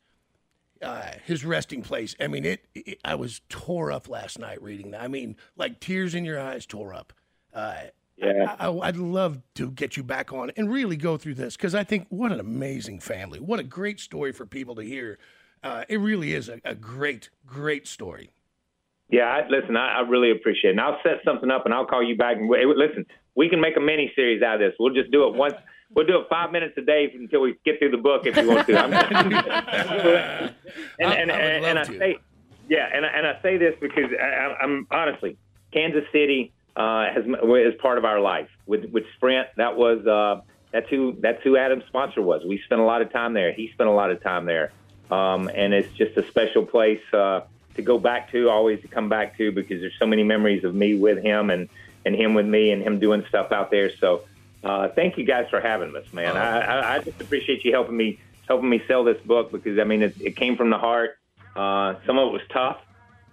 uh, 0.83 1.11
his 1.25 1.45
resting 1.45 1.83
place. 1.83 2.15
I 2.21 2.27
mean, 2.27 2.45
it, 2.45 2.65
it. 2.75 2.99
I 3.05 3.15
was 3.15 3.41
tore 3.49 3.93
up 3.93 4.09
last 4.09 4.39
night 4.39 4.62
reading 4.62 4.93
that. 4.93 5.03
I 5.03 5.09
mean, 5.09 5.37
like 5.57 5.81
tears 5.81 6.15
in 6.15 6.25
your 6.25 6.41
eyes, 6.41 6.67
tore 6.67 6.95
up. 6.95 7.12
Uh, 7.53 7.75
Yeah. 8.17 8.57
I, 8.59 8.69
I'd 8.69 8.97
love 8.97 9.41
to 9.55 9.71
get 9.71 9.97
you 9.97 10.03
back 10.03 10.33
on 10.33 10.53
and 10.57 10.71
really 10.71 10.97
go 10.97 11.17
through 11.17 11.35
this 11.35 11.57
because 11.57 11.75
I 11.75 11.83
think 11.83 12.07
what 12.09 12.31
an 12.31 12.41
amazing 12.41 13.01
family. 13.01 13.41
What 13.41 13.59
a 13.59 13.65
great 13.65 13.99
story 14.01 14.33
for 14.33 14.47
people 14.47 14.75
to 14.77 14.83
hear. 14.83 15.19
Uh, 15.62 15.85
it 15.89 15.99
really 15.99 16.35
is 16.35 16.49
a, 16.49 16.61
a 16.65 16.75
great, 16.75 17.31
great 17.47 17.87
story. 17.87 18.31
Yeah, 19.09 19.25
I, 19.25 19.49
listen, 19.49 19.77
I, 19.77 19.99
I 19.99 20.01
really 20.01 20.31
appreciate 20.31 20.71
it. 20.71 20.73
And 20.73 20.81
I'll 20.81 20.99
set 21.03 21.19
something 21.25 21.51
up 21.51 21.65
and 21.65 21.75
I'll 21.75 21.87
call 21.87 22.03
you 22.03 22.17
back. 22.17 22.37
And 22.37 22.49
listen, 22.49 23.07
we 23.35 23.49
can 23.49 23.61
make 23.61 23.77
a 23.77 23.81
mini 23.81 24.12
series 24.15 24.43
out 24.43 24.55
of 24.55 24.61
this. 24.61 24.75
We'll 24.79 24.95
just 24.95 25.11
do 25.11 25.27
it 25.29 25.35
once. 25.35 25.55
We'll 25.95 26.07
do 26.07 26.21
it 26.21 26.27
five 26.31 26.53
minutes 26.53 26.75
a 26.79 26.83
day 26.83 27.11
until 27.15 27.41
we 27.43 27.57
get 27.65 27.79
through 27.79 27.91
the 27.91 27.99
book 27.99 28.27
if 28.27 28.37
you 28.37 28.49
want 28.49 28.67
to. 28.67 28.79
I'm, 28.79 28.93
and 30.99 31.01
I- 31.01 31.01
and, 31.01 31.31
I 31.31 31.37
would 31.37 31.41
and, 31.45 31.65
and 31.65 31.79
I 31.79 31.85
say, 31.85 32.19
yeah, 32.69 32.89
and, 32.95 33.05
I- 33.05 33.09
and 33.11 33.27
I 33.27 33.41
say 33.43 33.57
this 33.59 33.75
because 33.81 34.11
I, 34.21 34.25
I- 34.25 34.59
I'm 34.62 34.87
honestly, 34.91 35.37
Kansas 35.73 36.05
City 36.12 36.53
uh, 36.77 37.07
has 37.12 37.25
is 37.27 37.75
part 37.81 37.99
of 37.99 38.05
our 38.05 38.21
life. 38.21 38.49
With 38.67 38.87
with 38.91 39.05
Sprint, 39.17 39.49
that 39.57 39.77
was 39.77 40.07
uh, 40.07 40.41
that's 40.71 40.89
who 40.89 41.17
that's 41.21 41.43
who 41.43 41.57
Adam's 41.57 41.85
sponsor 41.89 42.23
was. 42.23 42.43
We 42.47 42.61
spent 42.65 42.81
a 42.81 42.85
lot 42.85 43.03
of 43.03 43.12
time 43.12 43.35
there. 43.35 43.53
He 43.53 43.71
spent 43.73 43.91
a 43.91 43.93
lot 43.93 44.11
of 44.11 44.23
time 44.23 44.47
there, 44.47 44.73
um, 45.11 45.51
and 45.55 45.75
it's 45.75 45.93
just 45.95 46.17
a 46.17 46.27
special 46.29 46.65
place 46.65 47.03
uh, 47.12 47.41
to 47.75 47.83
go 47.83 47.99
back 47.99 48.31
to, 48.33 48.49
always 48.49 48.81
to 48.81 48.89
come 48.89 49.09
back 49.11 49.37
to, 49.39 49.53
because 49.53 49.81
there's 49.81 49.99
so 49.99 50.07
many 50.07 50.23
memories 50.23 50.65
of 50.65 50.75
me 50.75 50.95
with 50.95 51.23
him 51.23 51.51
and 51.51 51.69
and 52.04 52.14
him 52.14 52.35
with 52.35 52.47
me 52.47 52.71
and 52.71 52.82
him 52.82 52.99
doing 52.99 53.25
stuff 53.28 53.52
out 53.52 53.71
there. 53.71 53.90
So. 53.97 54.25
Uh, 54.64 54.88
thank 54.90 55.18
you 55.18 55.25
guys 55.25 55.50
for 55.50 55.61
having 55.61 55.92
us, 55.97 56.12
man. 56.12 56.37
I, 56.37 56.61
I, 56.61 56.94
I 56.94 56.99
just 57.00 57.21
appreciate 57.21 57.64
you 57.64 57.73
helping 57.73 57.97
me 57.97 58.21
helping 58.47 58.68
me 58.68 58.82
sell 58.87 59.02
this 59.02 59.21
book 59.23 59.50
because 59.50 59.78
I 59.78 59.85
mean 59.85 60.02
it, 60.02 60.14
it 60.21 60.37
came 60.37 60.56
from 60.56 60.71
the 60.71 60.78
heart. 60.78 61.18
Uh, 61.56 61.94
some 62.06 62.18
of 62.18 62.28
it 62.28 62.32
was 62.32 62.42
tough. 62.50 62.78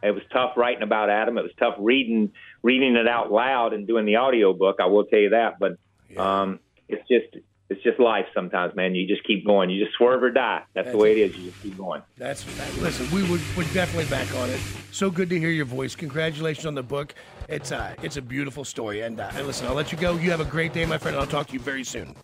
It 0.01 0.11
was 0.11 0.23
tough 0.31 0.55
writing 0.55 0.83
about 0.83 1.09
Adam. 1.09 1.37
It 1.37 1.43
was 1.43 1.51
tough 1.57 1.75
reading 1.77 2.31
reading 2.63 2.95
it 2.95 3.07
out 3.07 3.31
loud 3.31 3.73
and 3.73 3.85
doing 3.85 4.05
the 4.05 4.15
audio 4.17 4.53
book. 4.53 4.77
I 4.79 4.85
will 4.85 5.05
tell 5.05 5.19
you 5.19 5.29
that. 5.31 5.59
But 5.59 5.77
um, 6.17 6.59
it's 6.87 7.07
just 7.07 7.43
it's 7.69 7.83
just 7.83 7.99
life 7.99 8.25
sometimes, 8.33 8.75
man. 8.75 8.95
You 8.95 9.07
just 9.07 9.23
keep 9.25 9.45
going. 9.45 9.69
You 9.69 9.83
just 9.83 9.95
swerve 9.97 10.23
or 10.23 10.31
die. 10.31 10.63
That's 10.73 10.91
the 10.91 10.97
way 10.97 11.21
it 11.21 11.31
is. 11.31 11.37
You 11.37 11.51
just 11.51 11.61
keep 11.61 11.77
going. 11.77 12.01
That's 12.17 12.43
that, 12.43 12.77
listen. 12.77 13.09
We 13.11 13.21
would 13.29 13.41
would 13.55 13.71
definitely 13.73 14.09
back 14.09 14.33
on 14.35 14.49
it. 14.49 14.59
So 14.91 15.09
good 15.11 15.29
to 15.29 15.39
hear 15.39 15.49
your 15.49 15.65
voice. 15.65 15.95
Congratulations 15.95 16.65
on 16.65 16.75
the 16.75 16.83
book. 16.83 17.13
It's 17.47 17.71
uh, 17.71 17.93
it's 18.01 18.17
a 18.17 18.21
beautiful 18.21 18.65
story. 18.65 19.01
And, 19.01 19.19
uh, 19.19 19.31
and 19.35 19.45
listen, 19.45 19.67
I'll 19.67 19.75
let 19.75 19.91
you 19.91 19.97
go. 19.97 20.15
You 20.15 20.31
have 20.31 20.41
a 20.41 20.45
great 20.45 20.73
day, 20.73 20.85
my 20.85 20.97
friend. 20.97 21.15
and 21.15 21.21
I'll 21.23 21.29
talk 21.29 21.47
to 21.47 21.53
you 21.53 21.59
very 21.59 21.83
soon. 21.83 22.15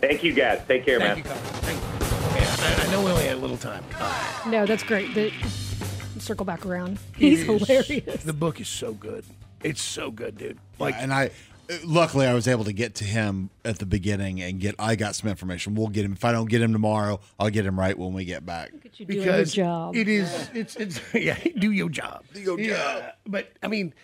Thank 0.00 0.22
you, 0.24 0.32
guys. 0.32 0.62
Take 0.66 0.84
care, 0.86 0.98
Thank 0.98 1.26
man. 1.26 1.34
you, 1.36 1.40
Thank 1.60 1.78
you. 1.78 2.40
Yeah, 2.40 2.84
I, 2.84 2.86
I 2.86 2.92
know 2.92 3.04
we 3.04 3.10
only 3.10 3.24
had 3.24 3.36
a 3.36 3.40
little 3.40 3.58
time. 3.58 3.84
No, 4.46 4.64
that's 4.64 4.82
great. 4.82 5.12
The, 5.14 5.30
circle 6.20 6.44
back 6.44 6.66
around. 6.66 6.98
He's 7.16 7.42
it 7.42 7.50
is- 7.50 7.66
hilarious. 7.66 8.22
The 8.22 8.32
book 8.32 8.60
is 8.60 8.68
so 8.68 8.92
good. 8.92 9.24
It's 9.62 9.82
so 9.82 10.10
good, 10.10 10.38
dude. 10.38 10.58
Like 10.78 10.94
and 10.98 11.12
I 11.12 11.30
luckily 11.84 12.26
I 12.26 12.34
was 12.34 12.48
able 12.48 12.64
to 12.64 12.72
get 12.72 12.94
to 12.96 13.04
him 13.04 13.50
at 13.64 13.78
the 13.78 13.86
beginning 13.86 14.40
and 14.40 14.60
get 14.60 14.74
I 14.78 14.96
got 14.96 15.14
some 15.14 15.30
information. 15.30 15.74
We'll 15.74 15.88
get 15.88 16.04
him 16.04 16.12
if 16.12 16.24
I 16.24 16.32
don't 16.32 16.48
get 16.48 16.62
him 16.62 16.72
tomorrow, 16.72 17.20
I'll 17.38 17.50
get 17.50 17.66
him 17.66 17.78
right 17.78 17.96
when 17.96 18.12
we 18.12 18.24
get 18.24 18.44
back. 18.44 18.72
You 18.72 19.06
doing 19.06 19.18
your 19.18 19.24
because 19.24 19.52
job. 19.52 19.96
it 19.96 20.08
is 20.08 20.50
it's 20.54 20.76
it's 20.76 21.00
yeah 21.14 21.38
do 21.58 21.70
your 21.70 21.88
job 21.88 22.24
do 22.32 22.40
your 22.40 22.58
job 22.58 23.12
but 23.26 23.52
i 23.62 23.68
mean 23.68 23.94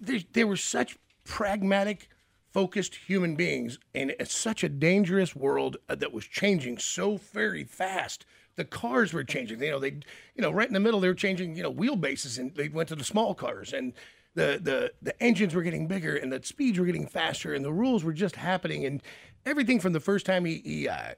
there, 0.00 0.20
there 0.32 0.46
were 0.46 0.56
such 0.56 0.98
pragmatic 1.24 2.08
focused 2.52 2.94
human 2.94 3.36
beings 3.36 3.78
in 3.92 4.14
such 4.24 4.64
a 4.64 4.68
dangerous 4.68 5.36
world 5.36 5.76
uh, 5.88 5.94
that 5.94 6.12
was 6.12 6.24
changing 6.24 6.78
so 6.78 7.16
very 7.16 7.64
fast 7.64 8.24
the 8.56 8.64
cars 8.64 9.12
were 9.12 9.24
changing 9.24 9.62
you 9.62 9.70
know 9.70 9.78
they 9.78 9.90
you 9.90 10.40
know 10.42 10.50
right 10.50 10.68
in 10.68 10.74
the 10.74 10.80
middle 10.80 11.00
they 11.00 11.08
were 11.08 11.14
changing 11.14 11.54
you 11.56 11.62
know 11.62 11.72
wheelbases 11.72 12.38
and 12.38 12.54
they 12.54 12.68
went 12.68 12.88
to 12.88 12.96
the 12.96 13.04
small 13.04 13.34
cars 13.34 13.72
and 13.72 13.92
the 14.36 14.60
the 14.62 14.92
the 15.02 15.20
engines 15.22 15.54
were 15.54 15.62
getting 15.62 15.88
bigger 15.88 16.14
and 16.14 16.32
the 16.32 16.40
speeds 16.44 16.78
were 16.78 16.86
getting 16.86 17.06
faster 17.06 17.52
and 17.54 17.64
the 17.64 17.72
rules 17.72 18.04
were 18.04 18.12
just 18.12 18.36
happening 18.36 18.84
and 18.84 19.02
everything 19.44 19.80
from 19.80 19.92
the 19.92 20.00
first 20.00 20.26
time 20.26 20.44
he, 20.44 20.60
he 20.64 20.88
uh, 20.88 21.14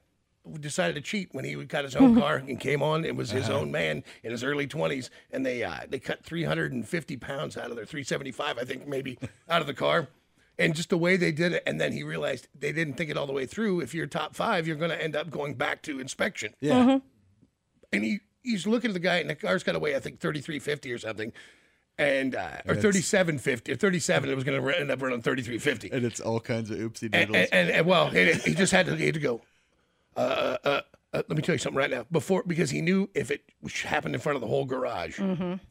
decided 0.60 0.94
to 0.94 1.00
cheat 1.00 1.28
when 1.32 1.44
he 1.44 1.54
got 1.64 1.84
his 1.84 1.96
own 1.96 2.16
car 2.20 2.36
and 2.36 2.60
came 2.60 2.82
on. 2.82 3.04
It 3.04 3.16
was 3.16 3.30
his 3.30 3.50
own 3.50 3.70
man 3.70 4.04
in 4.22 4.30
his 4.30 4.44
early 4.44 4.66
twenties, 4.66 5.10
and 5.30 5.44
they 5.44 5.62
uh, 5.62 5.80
they 5.88 5.98
cut 5.98 6.24
350 6.24 7.16
pounds 7.16 7.56
out 7.56 7.70
of 7.70 7.76
their 7.76 7.84
375, 7.84 8.58
I 8.58 8.64
think 8.64 8.86
maybe, 8.86 9.18
out 9.48 9.60
of 9.60 9.66
the 9.66 9.74
car. 9.74 10.08
And 10.60 10.74
just 10.74 10.90
the 10.90 10.98
way 10.98 11.16
they 11.16 11.30
did 11.30 11.52
it, 11.52 11.62
and 11.66 11.80
then 11.80 11.92
he 11.92 12.02
realized 12.02 12.48
they 12.52 12.72
didn't 12.72 12.94
think 12.94 13.10
it 13.10 13.16
all 13.16 13.28
the 13.28 13.32
way 13.32 13.46
through. 13.46 13.80
If 13.80 13.94
you're 13.94 14.08
top 14.08 14.34
five, 14.34 14.66
you're 14.66 14.74
going 14.74 14.90
to 14.90 15.00
end 15.00 15.14
up 15.14 15.30
going 15.30 15.54
back 15.54 15.82
to 15.82 16.00
inspection. 16.00 16.54
Yeah. 16.60 16.98
And 17.92 18.04
he 18.04 18.20
he's 18.42 18.66
looking 18.66 18.90
at 18.90 18.94
the 18.94 19.00
guy, 19.00 19.18
and 19.18 19.30
the 19.30 19.36
car's 19.36 19.62
got 19.62 19.72
to 19.72 19.78
weigh 19.78 19.94
I 19.94 20.00
think 20.00 20.18
3350 20.20 20.92
or 20.92 20.98
something, 20.98 21.32
and 21.98 22.34
uh, 22.34 22.58
or 22.66 22.74
3750 22.76 23.72
or 23.72 23.76
37. 23.76 24.30
It 24.30 24.34
was 24.34 24.44
going 24.44 24.62
to 24.62 24.80
end 24.80 24.90
up 24.90 25.02
running 25.02 25.20
3350. 25.20 25.90
And 25.96 26.04
it's 26.06 26.20
all 26.20 26.40
kinds 26.40 26.70
of 26.70 26.78
oopsie 26.78 27.10
And, 27.12 27.28
doodles. 27.28 27.36
and, 27.36 27.48
and, 27.52 27.70
and, 27.70 27.86
well, 27.86 28.06
and 28.06 28.40
he 28.42 28.54
just 28.54 28.72
had 28.72 28.86
to, 28.86 28.96
he 28.96 29.06
had 29.06 29.14
to 29.14 29.20
go. 29.20 29.42
Uh, 30.16 30.20
uh, 30.20 30.56
uh, 30.64 30.80
uh, 31.14 31.22
let 31.28 31.30
me 31.36 31.42
tell 31.42 31.54
you 31.54 31.58
something 31.58 31.78
right 31.78 31.90
now. 31.90 32.04
Before, 32.10 32.42
because 32.46 32.70
he 32.70 32.80
knew 32.80 33.08
if 33.14 33.30
it 33.30 33.42
happened 33.84 34.14
in 34.14 34.20
front 34.20 34.36
of 34.36 34.40
the 34.42 34.46
whole 34.48 34.64
garage, 34.64 35.18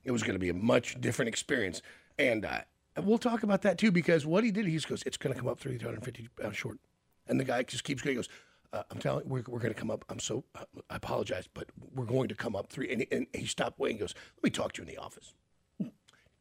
it 0.03 0.11
was 0.11 0.23
going 0.23 0.33
to 0.33 0.39
be 0.39 0.49
a 0.49 0.53
much 0.53 0.99
different 0.99 1.29
experience. 1.29 1.81
And 2.17 2.43
uh, 2.45 2.61
we'll 3.03 3.19
talk 3.19 3.43
about 3.43 3.61
that 3.61 3.77
too, 3.77 3.91
because 3.91 4.25
what 4.25 4.43
he 4.43 4.51
did, 4.51 4.65
he 4.65 4.73
just 4.73 4.87
goes, 4.89 5.03
"It's 5.05 5.17
going 5.17 5.33
to 5.33 5.39
come 5.39 5.47
up 5.47 5.59
350 5.59 6.29
pounds 6.41 6.57
short," 6.57 6.79
and 7.27 7.39
the 7.39 7.43
guy 7.43 7.61
just 7.63 7.83
keeps 7.83 8.01
going. 8.01 8.15
He 8.15 8.15
goes, 8.15 8.29
uh, 8.73 8.81
"I'm 8.89 8.97
telling 8.97 9.25
you, 9.25 9.29
we're, 9.31 9.43
we're 9.47 9.59
going 9.59 9.73
to 9.73 9.79
come 9.79 9.91
up. 9.91 10.03
I'm 10.09 10.19
so 10.19 10.43
uh, 10.55 10.63
I 10.89 10.95
apologize, 10.95 11.47
but 11.53 11.67
we're 11.93 12.05
going 12.05 12.29
to 12.29 12.35
come 12.35 12.55
up 12.55 12.71
three. 12.71 12.91
And, 12.91 13.05
and 13.11 13.27
he 13.35 13.45
stopped 13.45 13.77
weighing. 13.79 13.97
He 13.97 13.99
goes, 13.99 14.15
"Let 14.37 14.43
me 14.45 14.49
talk 14.49 14.73
to 14.73 14.81
you 14.81 14.87
in 14.87 14.95
the 14.95 14.99
office." 14.99 15.33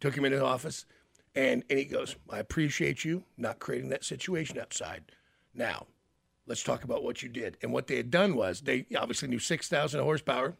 Took 0.00 0.16
him 0.16 0.24
into 0.24 0.38
the 0.38 0.44
office, 0.44 0.86
and, 1.34 1.64
and 1.68 1.78
he 1.78 1.84
goes, 1.84 2.16
I 2.30 2.38
appreciate 2.38 3.04
you 3.04 3.24
not 3.36 3.58
creating 3.58 3.90
that 3.90 4.04
situation 4.04 4.58
outside. 4.58 5.12
Now, 5.54 5.86
let's 6.46 6.62
talk 6.62 6.84
about 6.84 7.02
what 7.02 7.22
you 7.22 7.28
did. 7.28 7.56
And 7.62 7.72
what 7.72 7.86
they 7.86 7.96
had 7.96 8.10
done 8.10 8.34
was 8.34 8.62
they 8.62 8.86
obviously 8.96 9.28
knew 9.28 9.38
6,000 9.38 10.00
horsepower 10.00 10.56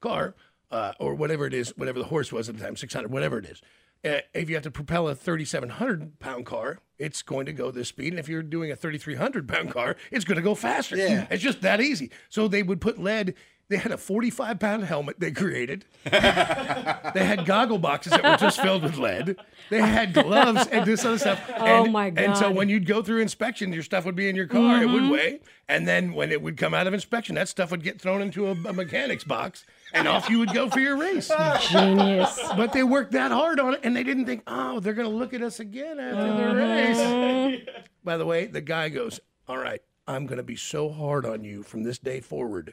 car, 0.00 0.34
uh, 0.70 0.92
or 0.98 1.14
whatever 1.14 1.46
it 1.46 1.54
is, 1.54 1.72
whatever 1.76 1.98
the 1.98 2.06
horse 2.06 2.32
was 2.32 2.48
at 2.48 2.56
the 2.56 2.62
time, 2.62 2.76
600, 2.76 3.10
whatever 3.10 3.38
it 3.38 3.46
is. 3.46 3.62
Uh, 4.04 4.20
if 4.34 4.48
you 4.48 4.54
have 4.54 4.62
to 4.62 4.70
propel 4.70 5.08
a 5.08 5.14
3,700 5.14 6.18
pound 6.18 6.46
car, 6.46 6.78
it's 6.98 7.22
going 7.22 7.46
to 7.46 7.52
go 7.52 7.70
this 7.70 7.88
speed. 7.88 8.12
And 8.12 8.20
if 8.20 8.28
you're 8.28 8.42
doing 8.42 8.70
a 8.70 8.76
3,300 8.76 9.48
pound 9.48 9.70
car, 9.70 9.96
it's 10.10 10.24
going 10.24 10.36
to 10.36 10.42
go 10.42 10.54
faster. 10.54 10.96
Yeah. 10.96 11.26
It's 11.30 11.42
just 11.42 11.62
that 11.62 11.80
easy. 11.80 12.10
So 12.28 12.46
they 12.46 12.62
would 12.62 12.80
put 12.80 12.98
lead. 12.98 13.34
They 13.68 13.78
had 13.78 13.90
a 13.90 13.96
45 13.98 14.60
pound 14.60 14.84
helmet 14.84 15.18
they 15.18 15.32
created. 15.32 15.84
They 16.04 17.24
had 17.24 17.44
goggle 17.46 17.78
boxes 17.78 18.12
that 18.12 18.22
were 18.22 18.36
just 18.36 18.60
filled 18.60 18.82
with 18.84 18.96
lead. 18.96 19.36
They 19.70 19.80
had 19.80 20.12
gloves 20.14 20.66
and 20.68 20.86
this 20.86 21.04
other 21.04 21.18
stuff. 21.18 21.40
Oh, 21.58 21.84
And- 21.84 21.92
my 21.92 22.12
And 22.16 22.36
so 22.36 22.50
when 22.50 22.68
you'd 22.68 22.86
go 22.86 23.02
through 23.02 23.22
inspection, 23.22 23.72
your 23.72 23.82
stuff 23.82 24.04
would 24.04 24.14
be 24.14 24.28
in 24.28 24.36
your 24.36 24.46
car. 24.46 24.82
It 24.82 24.86
Mm-hmm. 24.86 24.92
would 24.92 25.10
weigh. 25.10 25.40
And 25.68 25.88
then 25.88 26.12
when 26.12 26.30
it 26.30 26.42
would 26.42 26.56
come 26.56 26.74
out 26.74 26.86
of 26.86 26.94
inspection, 26.94 27.34
that 27.34 27.48
stuff 27.48 27.70
would 27.72 27.82
get 27.82 28.00
thrown 28.00 28.22
into 28.22 28.46
a, 28.46 28.50
a 28.52 28.72
mechanic's 28.72 29.24
box, 29.24 29.64
and 29.92 30.06
off 30.06 30.30
you 30.30 30.38
would 30.38 30.52
go 30.54 30.68
for 30.70 30.78
your 30.78 30.96
race. 30.96 31.28
Genius. 31.70 32.38
But 32.56 32.72
they 32.72 32.84
worked 32.84 33.12
that 33.12 33.32
hard 33.32 33.58
on 33.58 33.74
it, 33.74 33.80
and 33.82 33.96
they 33.96 34.04
didn't 34.04 34.26
think, 34.26 34.44
oh, 34.46 34.78
they're 34.78 34.94
going 34.94 35.10
to 35.10 35.14
look 35.16 35.34
at 35.34 35.42
us 35.42 35.58
again 35.58 35.98
after 35.98 36.20
Uh-huh. 36.20 36.48
the 36.50 36.54
race. 36.54 37.62
By 38.04 38.16
the 38.16 38.26
way, 38.26 38.46
the 38.46 38.60
guy 38.60 38.90
goes, 38.90 39.18
all 39.48 39.58
right, 39.58 39.80
I'm 40.06 40.26
going 40.26 40.36
to 40.38 40.44
be 40.44 40.54
so 40.56 40.88
hard 40.88 41.26
on 41.26 41.42
you 41.42 41.64
from 41.64 41.82
this 41.82 41.98
day 41.98 42.20
forward. 42.20 42.72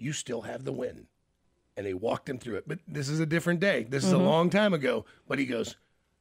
You 0.00 0.12
still 0.12 0.42
have 0.42 0.64
the 0.64 0.72
win. 0.72 1.06
And 1.76 1.86
he 1.86 1.94
walked 1.94 2.28
him 2.28 2.38
through 2.38 2.56
it. 2.56 2.64
But 2.66 2.80
this 2.88 3.08
is 3.08 3.20
a 3.20 3.26
different 3.26 3.60
day. 3.60 3.84
This 3.88 4.04
is 4.04 4.12
a 4.12 4.16
mm-hmm. 4.16 4.24
long 4.24 4.50
time 4.50 4.74
ago. 4.74 5.04
But 5.28 5.38
he 5.38 5.46
goes, 5.46 5.76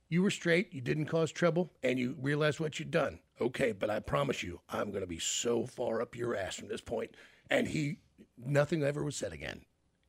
you 0.10 0.22
were 0.22 0.32
straight, 0.32 0.74
you 0.74 0.82
didn't 0.82 1.06
cause 1.06 1.32
trouble, 1.32 1.72
and 1.84 1.98
you 1.98 2.16
realized 2.20 2.60
what 2.60 2.80
you'd 2.80 2.92
done. 2.92 3.20
Okay, 3.40 3.72
but 3.72 3.90
I 3.90 4.00
promise 4.00 4.44
you, 4.44 4.60
I'm 4.70 4.90
going 4.90 5.02
to 5.02 5.08
be 5.08 5.20
so 5.20 5.66
far 5.66 6.02
up 6.02 6.16
your 6.16 6.36
ass 6.36 6.56
from 6.56 6.68
this 6.68 6.82
point. 6.82 7.16
And 7.50 7.68
he, 7.68 8.00
nothing 8.38 8.84
ever 8.84 9.04
was 9.04 9.16
said 9.16 9.34
again. 9.34 9.62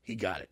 He 0.02 0.14
got 0.14 0.40
it. 0.40 0.50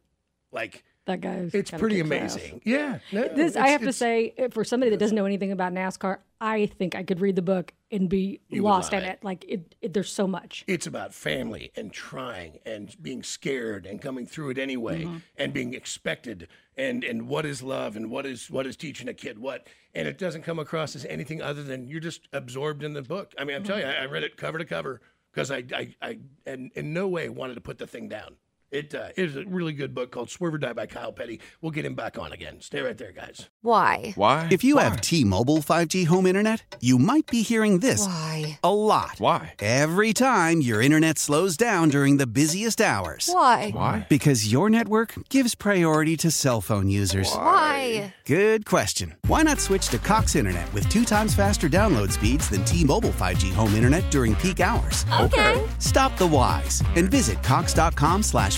Like, 0.53 0.85
That 1.09 1.23
guy's 1.23 1.55
it's 1.55 1.71
pretty 1.71 2.01
amazing. 2.01 2.61
Yeah. 2.65 2.99
no, 3.13 3.27
This 3.29 3.57
I 3.57 3.69
have 3.69 3.81
to 3.81 3.95
say, 3.95 4.35
uh, 4.39 4.49
for 4.51 4.63
somebody 4.63 4.91
that 4.91 4.99
doesn't 4.99 5.17
know 5.17 5.25
anything 5.25 5.53
about 5.53 5.73
NASCAR, 5.73 6.19
I 6.39 6.67
think 6.67 6.95
I 6.95 7.03
could 7.03 7.21
read 7.21 7.35
the 7.35 7.41
book 7.43 7.73
and 7.91 8.11
be 8.11 8.41
lost 8.53 8.93
in 8.93 9.03
it. 9.03 9.09
it. 9.09 9.25
Like 9.25 9.43
it, 9.49 9.75
it, 9.81 9.95
there's 9.95 10.13
so 10.13 10.27
much. 10.27 10.65
It's 10.67 10.87
about 10.87 11.15
family 11.15 11.73
and 11.77 11.91
trying 11.91 12.59
and 12.67 12.95
being 13.01 13.23
scared 13.23 13.87
and 13.87 14.03
coming 14.03 14.27
through 14.27 14.51
it 14.51 14.59
anyway 14.59 15.05
Mm-hmm. 15.05 15.17
and 15.39 15.53
being 15.55 15.73
expected 15.75 16.47
and 16.77 17.03
and 17.05 17.27
what 17.27 17.47
is 17.47 17.63
love 17.63 17.97
and 17.97 18.11
what 18.11 18.27
is 18.27 18.51
what 18.51 18.67
is 18.67 18.77
teaching 18.77 19.09
a 19.09 19.15
kid 19.15 19.39
what 19.39 19.67
and 19.95 20.07
it 20.07 20.19
doesn't 20.19 20.43
come 20.43 20.59
across 20.59 20.95
as 20.95 21.07
anything 21.07 21.41
other 21.41 21.63
than 21.63 21.89
you're 21.89 22.01
just 22.01 22.29
absorbed 22.35 22.85
in 22.85 22.93
the 22.93 23.03
book. 23.03 23.33
I 23.39 23.45
mean, 23.45 23.57
I'm 23.57 23.65
telling 23.65 23.83
you, 23.83 23.89
I, 23.89 24.03
I 24.03 24.05
read 24.07 24.23
it 24.25 24.37
cover 24.37 24.59
to 24.59 24.65
cover 24.67 25.01
because 25.33 25.51
I 25.51 25.65
I, 25.75 25.95
I 26.03 26.19
and 26.45 26.71
in 26.75 26.93
no 26.93 27.09
way 27.09 27.31
wanted 27.31 27.55
to 27.55 27.63
put 27.63 27.79
the 27.79 27.87
thing 27.87 28.09
down. 28.11 28.37
It 28.71 28.95
uh, 28.95 29.09
is 29.17 29.35
a 29.35 29.45
really 29.47 29.73
good 29.73 29.95
book 29.95 30.11
called 30.11 30.29
Swerve 30.29 30.53
or 30.55 30.59
Die 30.59 30.73
by 30.75 30.85
Kyle 30.85 31.11
Petty. 31.11 31.41
We'll 31.63 31.71
get 31.71 31.87
him 31.87 31.95
back 31.95 32.19
on 32.19 32.33
again. 32.33 32.61
Stay 32.61 32.83
right 32.83 32.99
there, 32.99 33.13
guys. 33.13 33.49
Why? 33.63 34.13
Why? 34.15 34.49
If 34.51 34.63
you 34.63 34.77
have 34.77 35.01
T-Mobile 35.01 35.59
5G 35.59 36.07
home 36.07 36.27
internet, 36.27 36.77
you 36.81 36.99
might 36.99 37.27
be 37.29 37.41
hearing 37.41 37.79
this 37.79 38.07
Why? 38.07 38.59
a 38.63 38.75
lot. 38.75 39.15
Why? 39.19 39.55
Every 39.59 40.13
time 40.13 40.61
your 40.61 40.83
internet 40.83 41.19
slows 41.19 41.57
down 41.57 41.89
during 41.89 42.19
the 42.19 42.27
busiest 42.27 42.83
hours. 42.83 43.31
Why? 43.33 43.71
Why? 43.71 44.07
Because 44.11 44.53
your 44.53 44.69
network 44.69 45.15
gives 45.31 45.55
priority 45.55 46.19
to 46.19 46.31
cell 46.31 46.61
phone 46.61 46.91
users. 46.91 47.33
Why? 47.33 48.15
Good 48.27 48.67
question. 48.67 49.15
Why 49.29 49.45
not 49.45 49.61
switch 49.61 49.89
to 49.89 49.99
Cox 49.99 50.37
Internet 50.37 50.71
with 50.75 50.87
two 50.91 51.07
times 51.07 51.35
faster 51.35 51.71
download 51.71 52.13
speeds 52.13 52.51
than 52.51 52.67
T-Mobile 52.67 53.11
5G 53.11 53.51
home 53.55 53.75
internet 53.75 54.11
during 54.11 54.37
peak 54.37 54.61
hours? 54.61 55.07
Okay. 55.21 55.67
Stop 55.79 56.19
the 56.19 56.27
whys 56.29 56.83
and 56.97 57.11
visit 57.11 57.43
cox.com 57.43 58.23
slash 58.23 58.58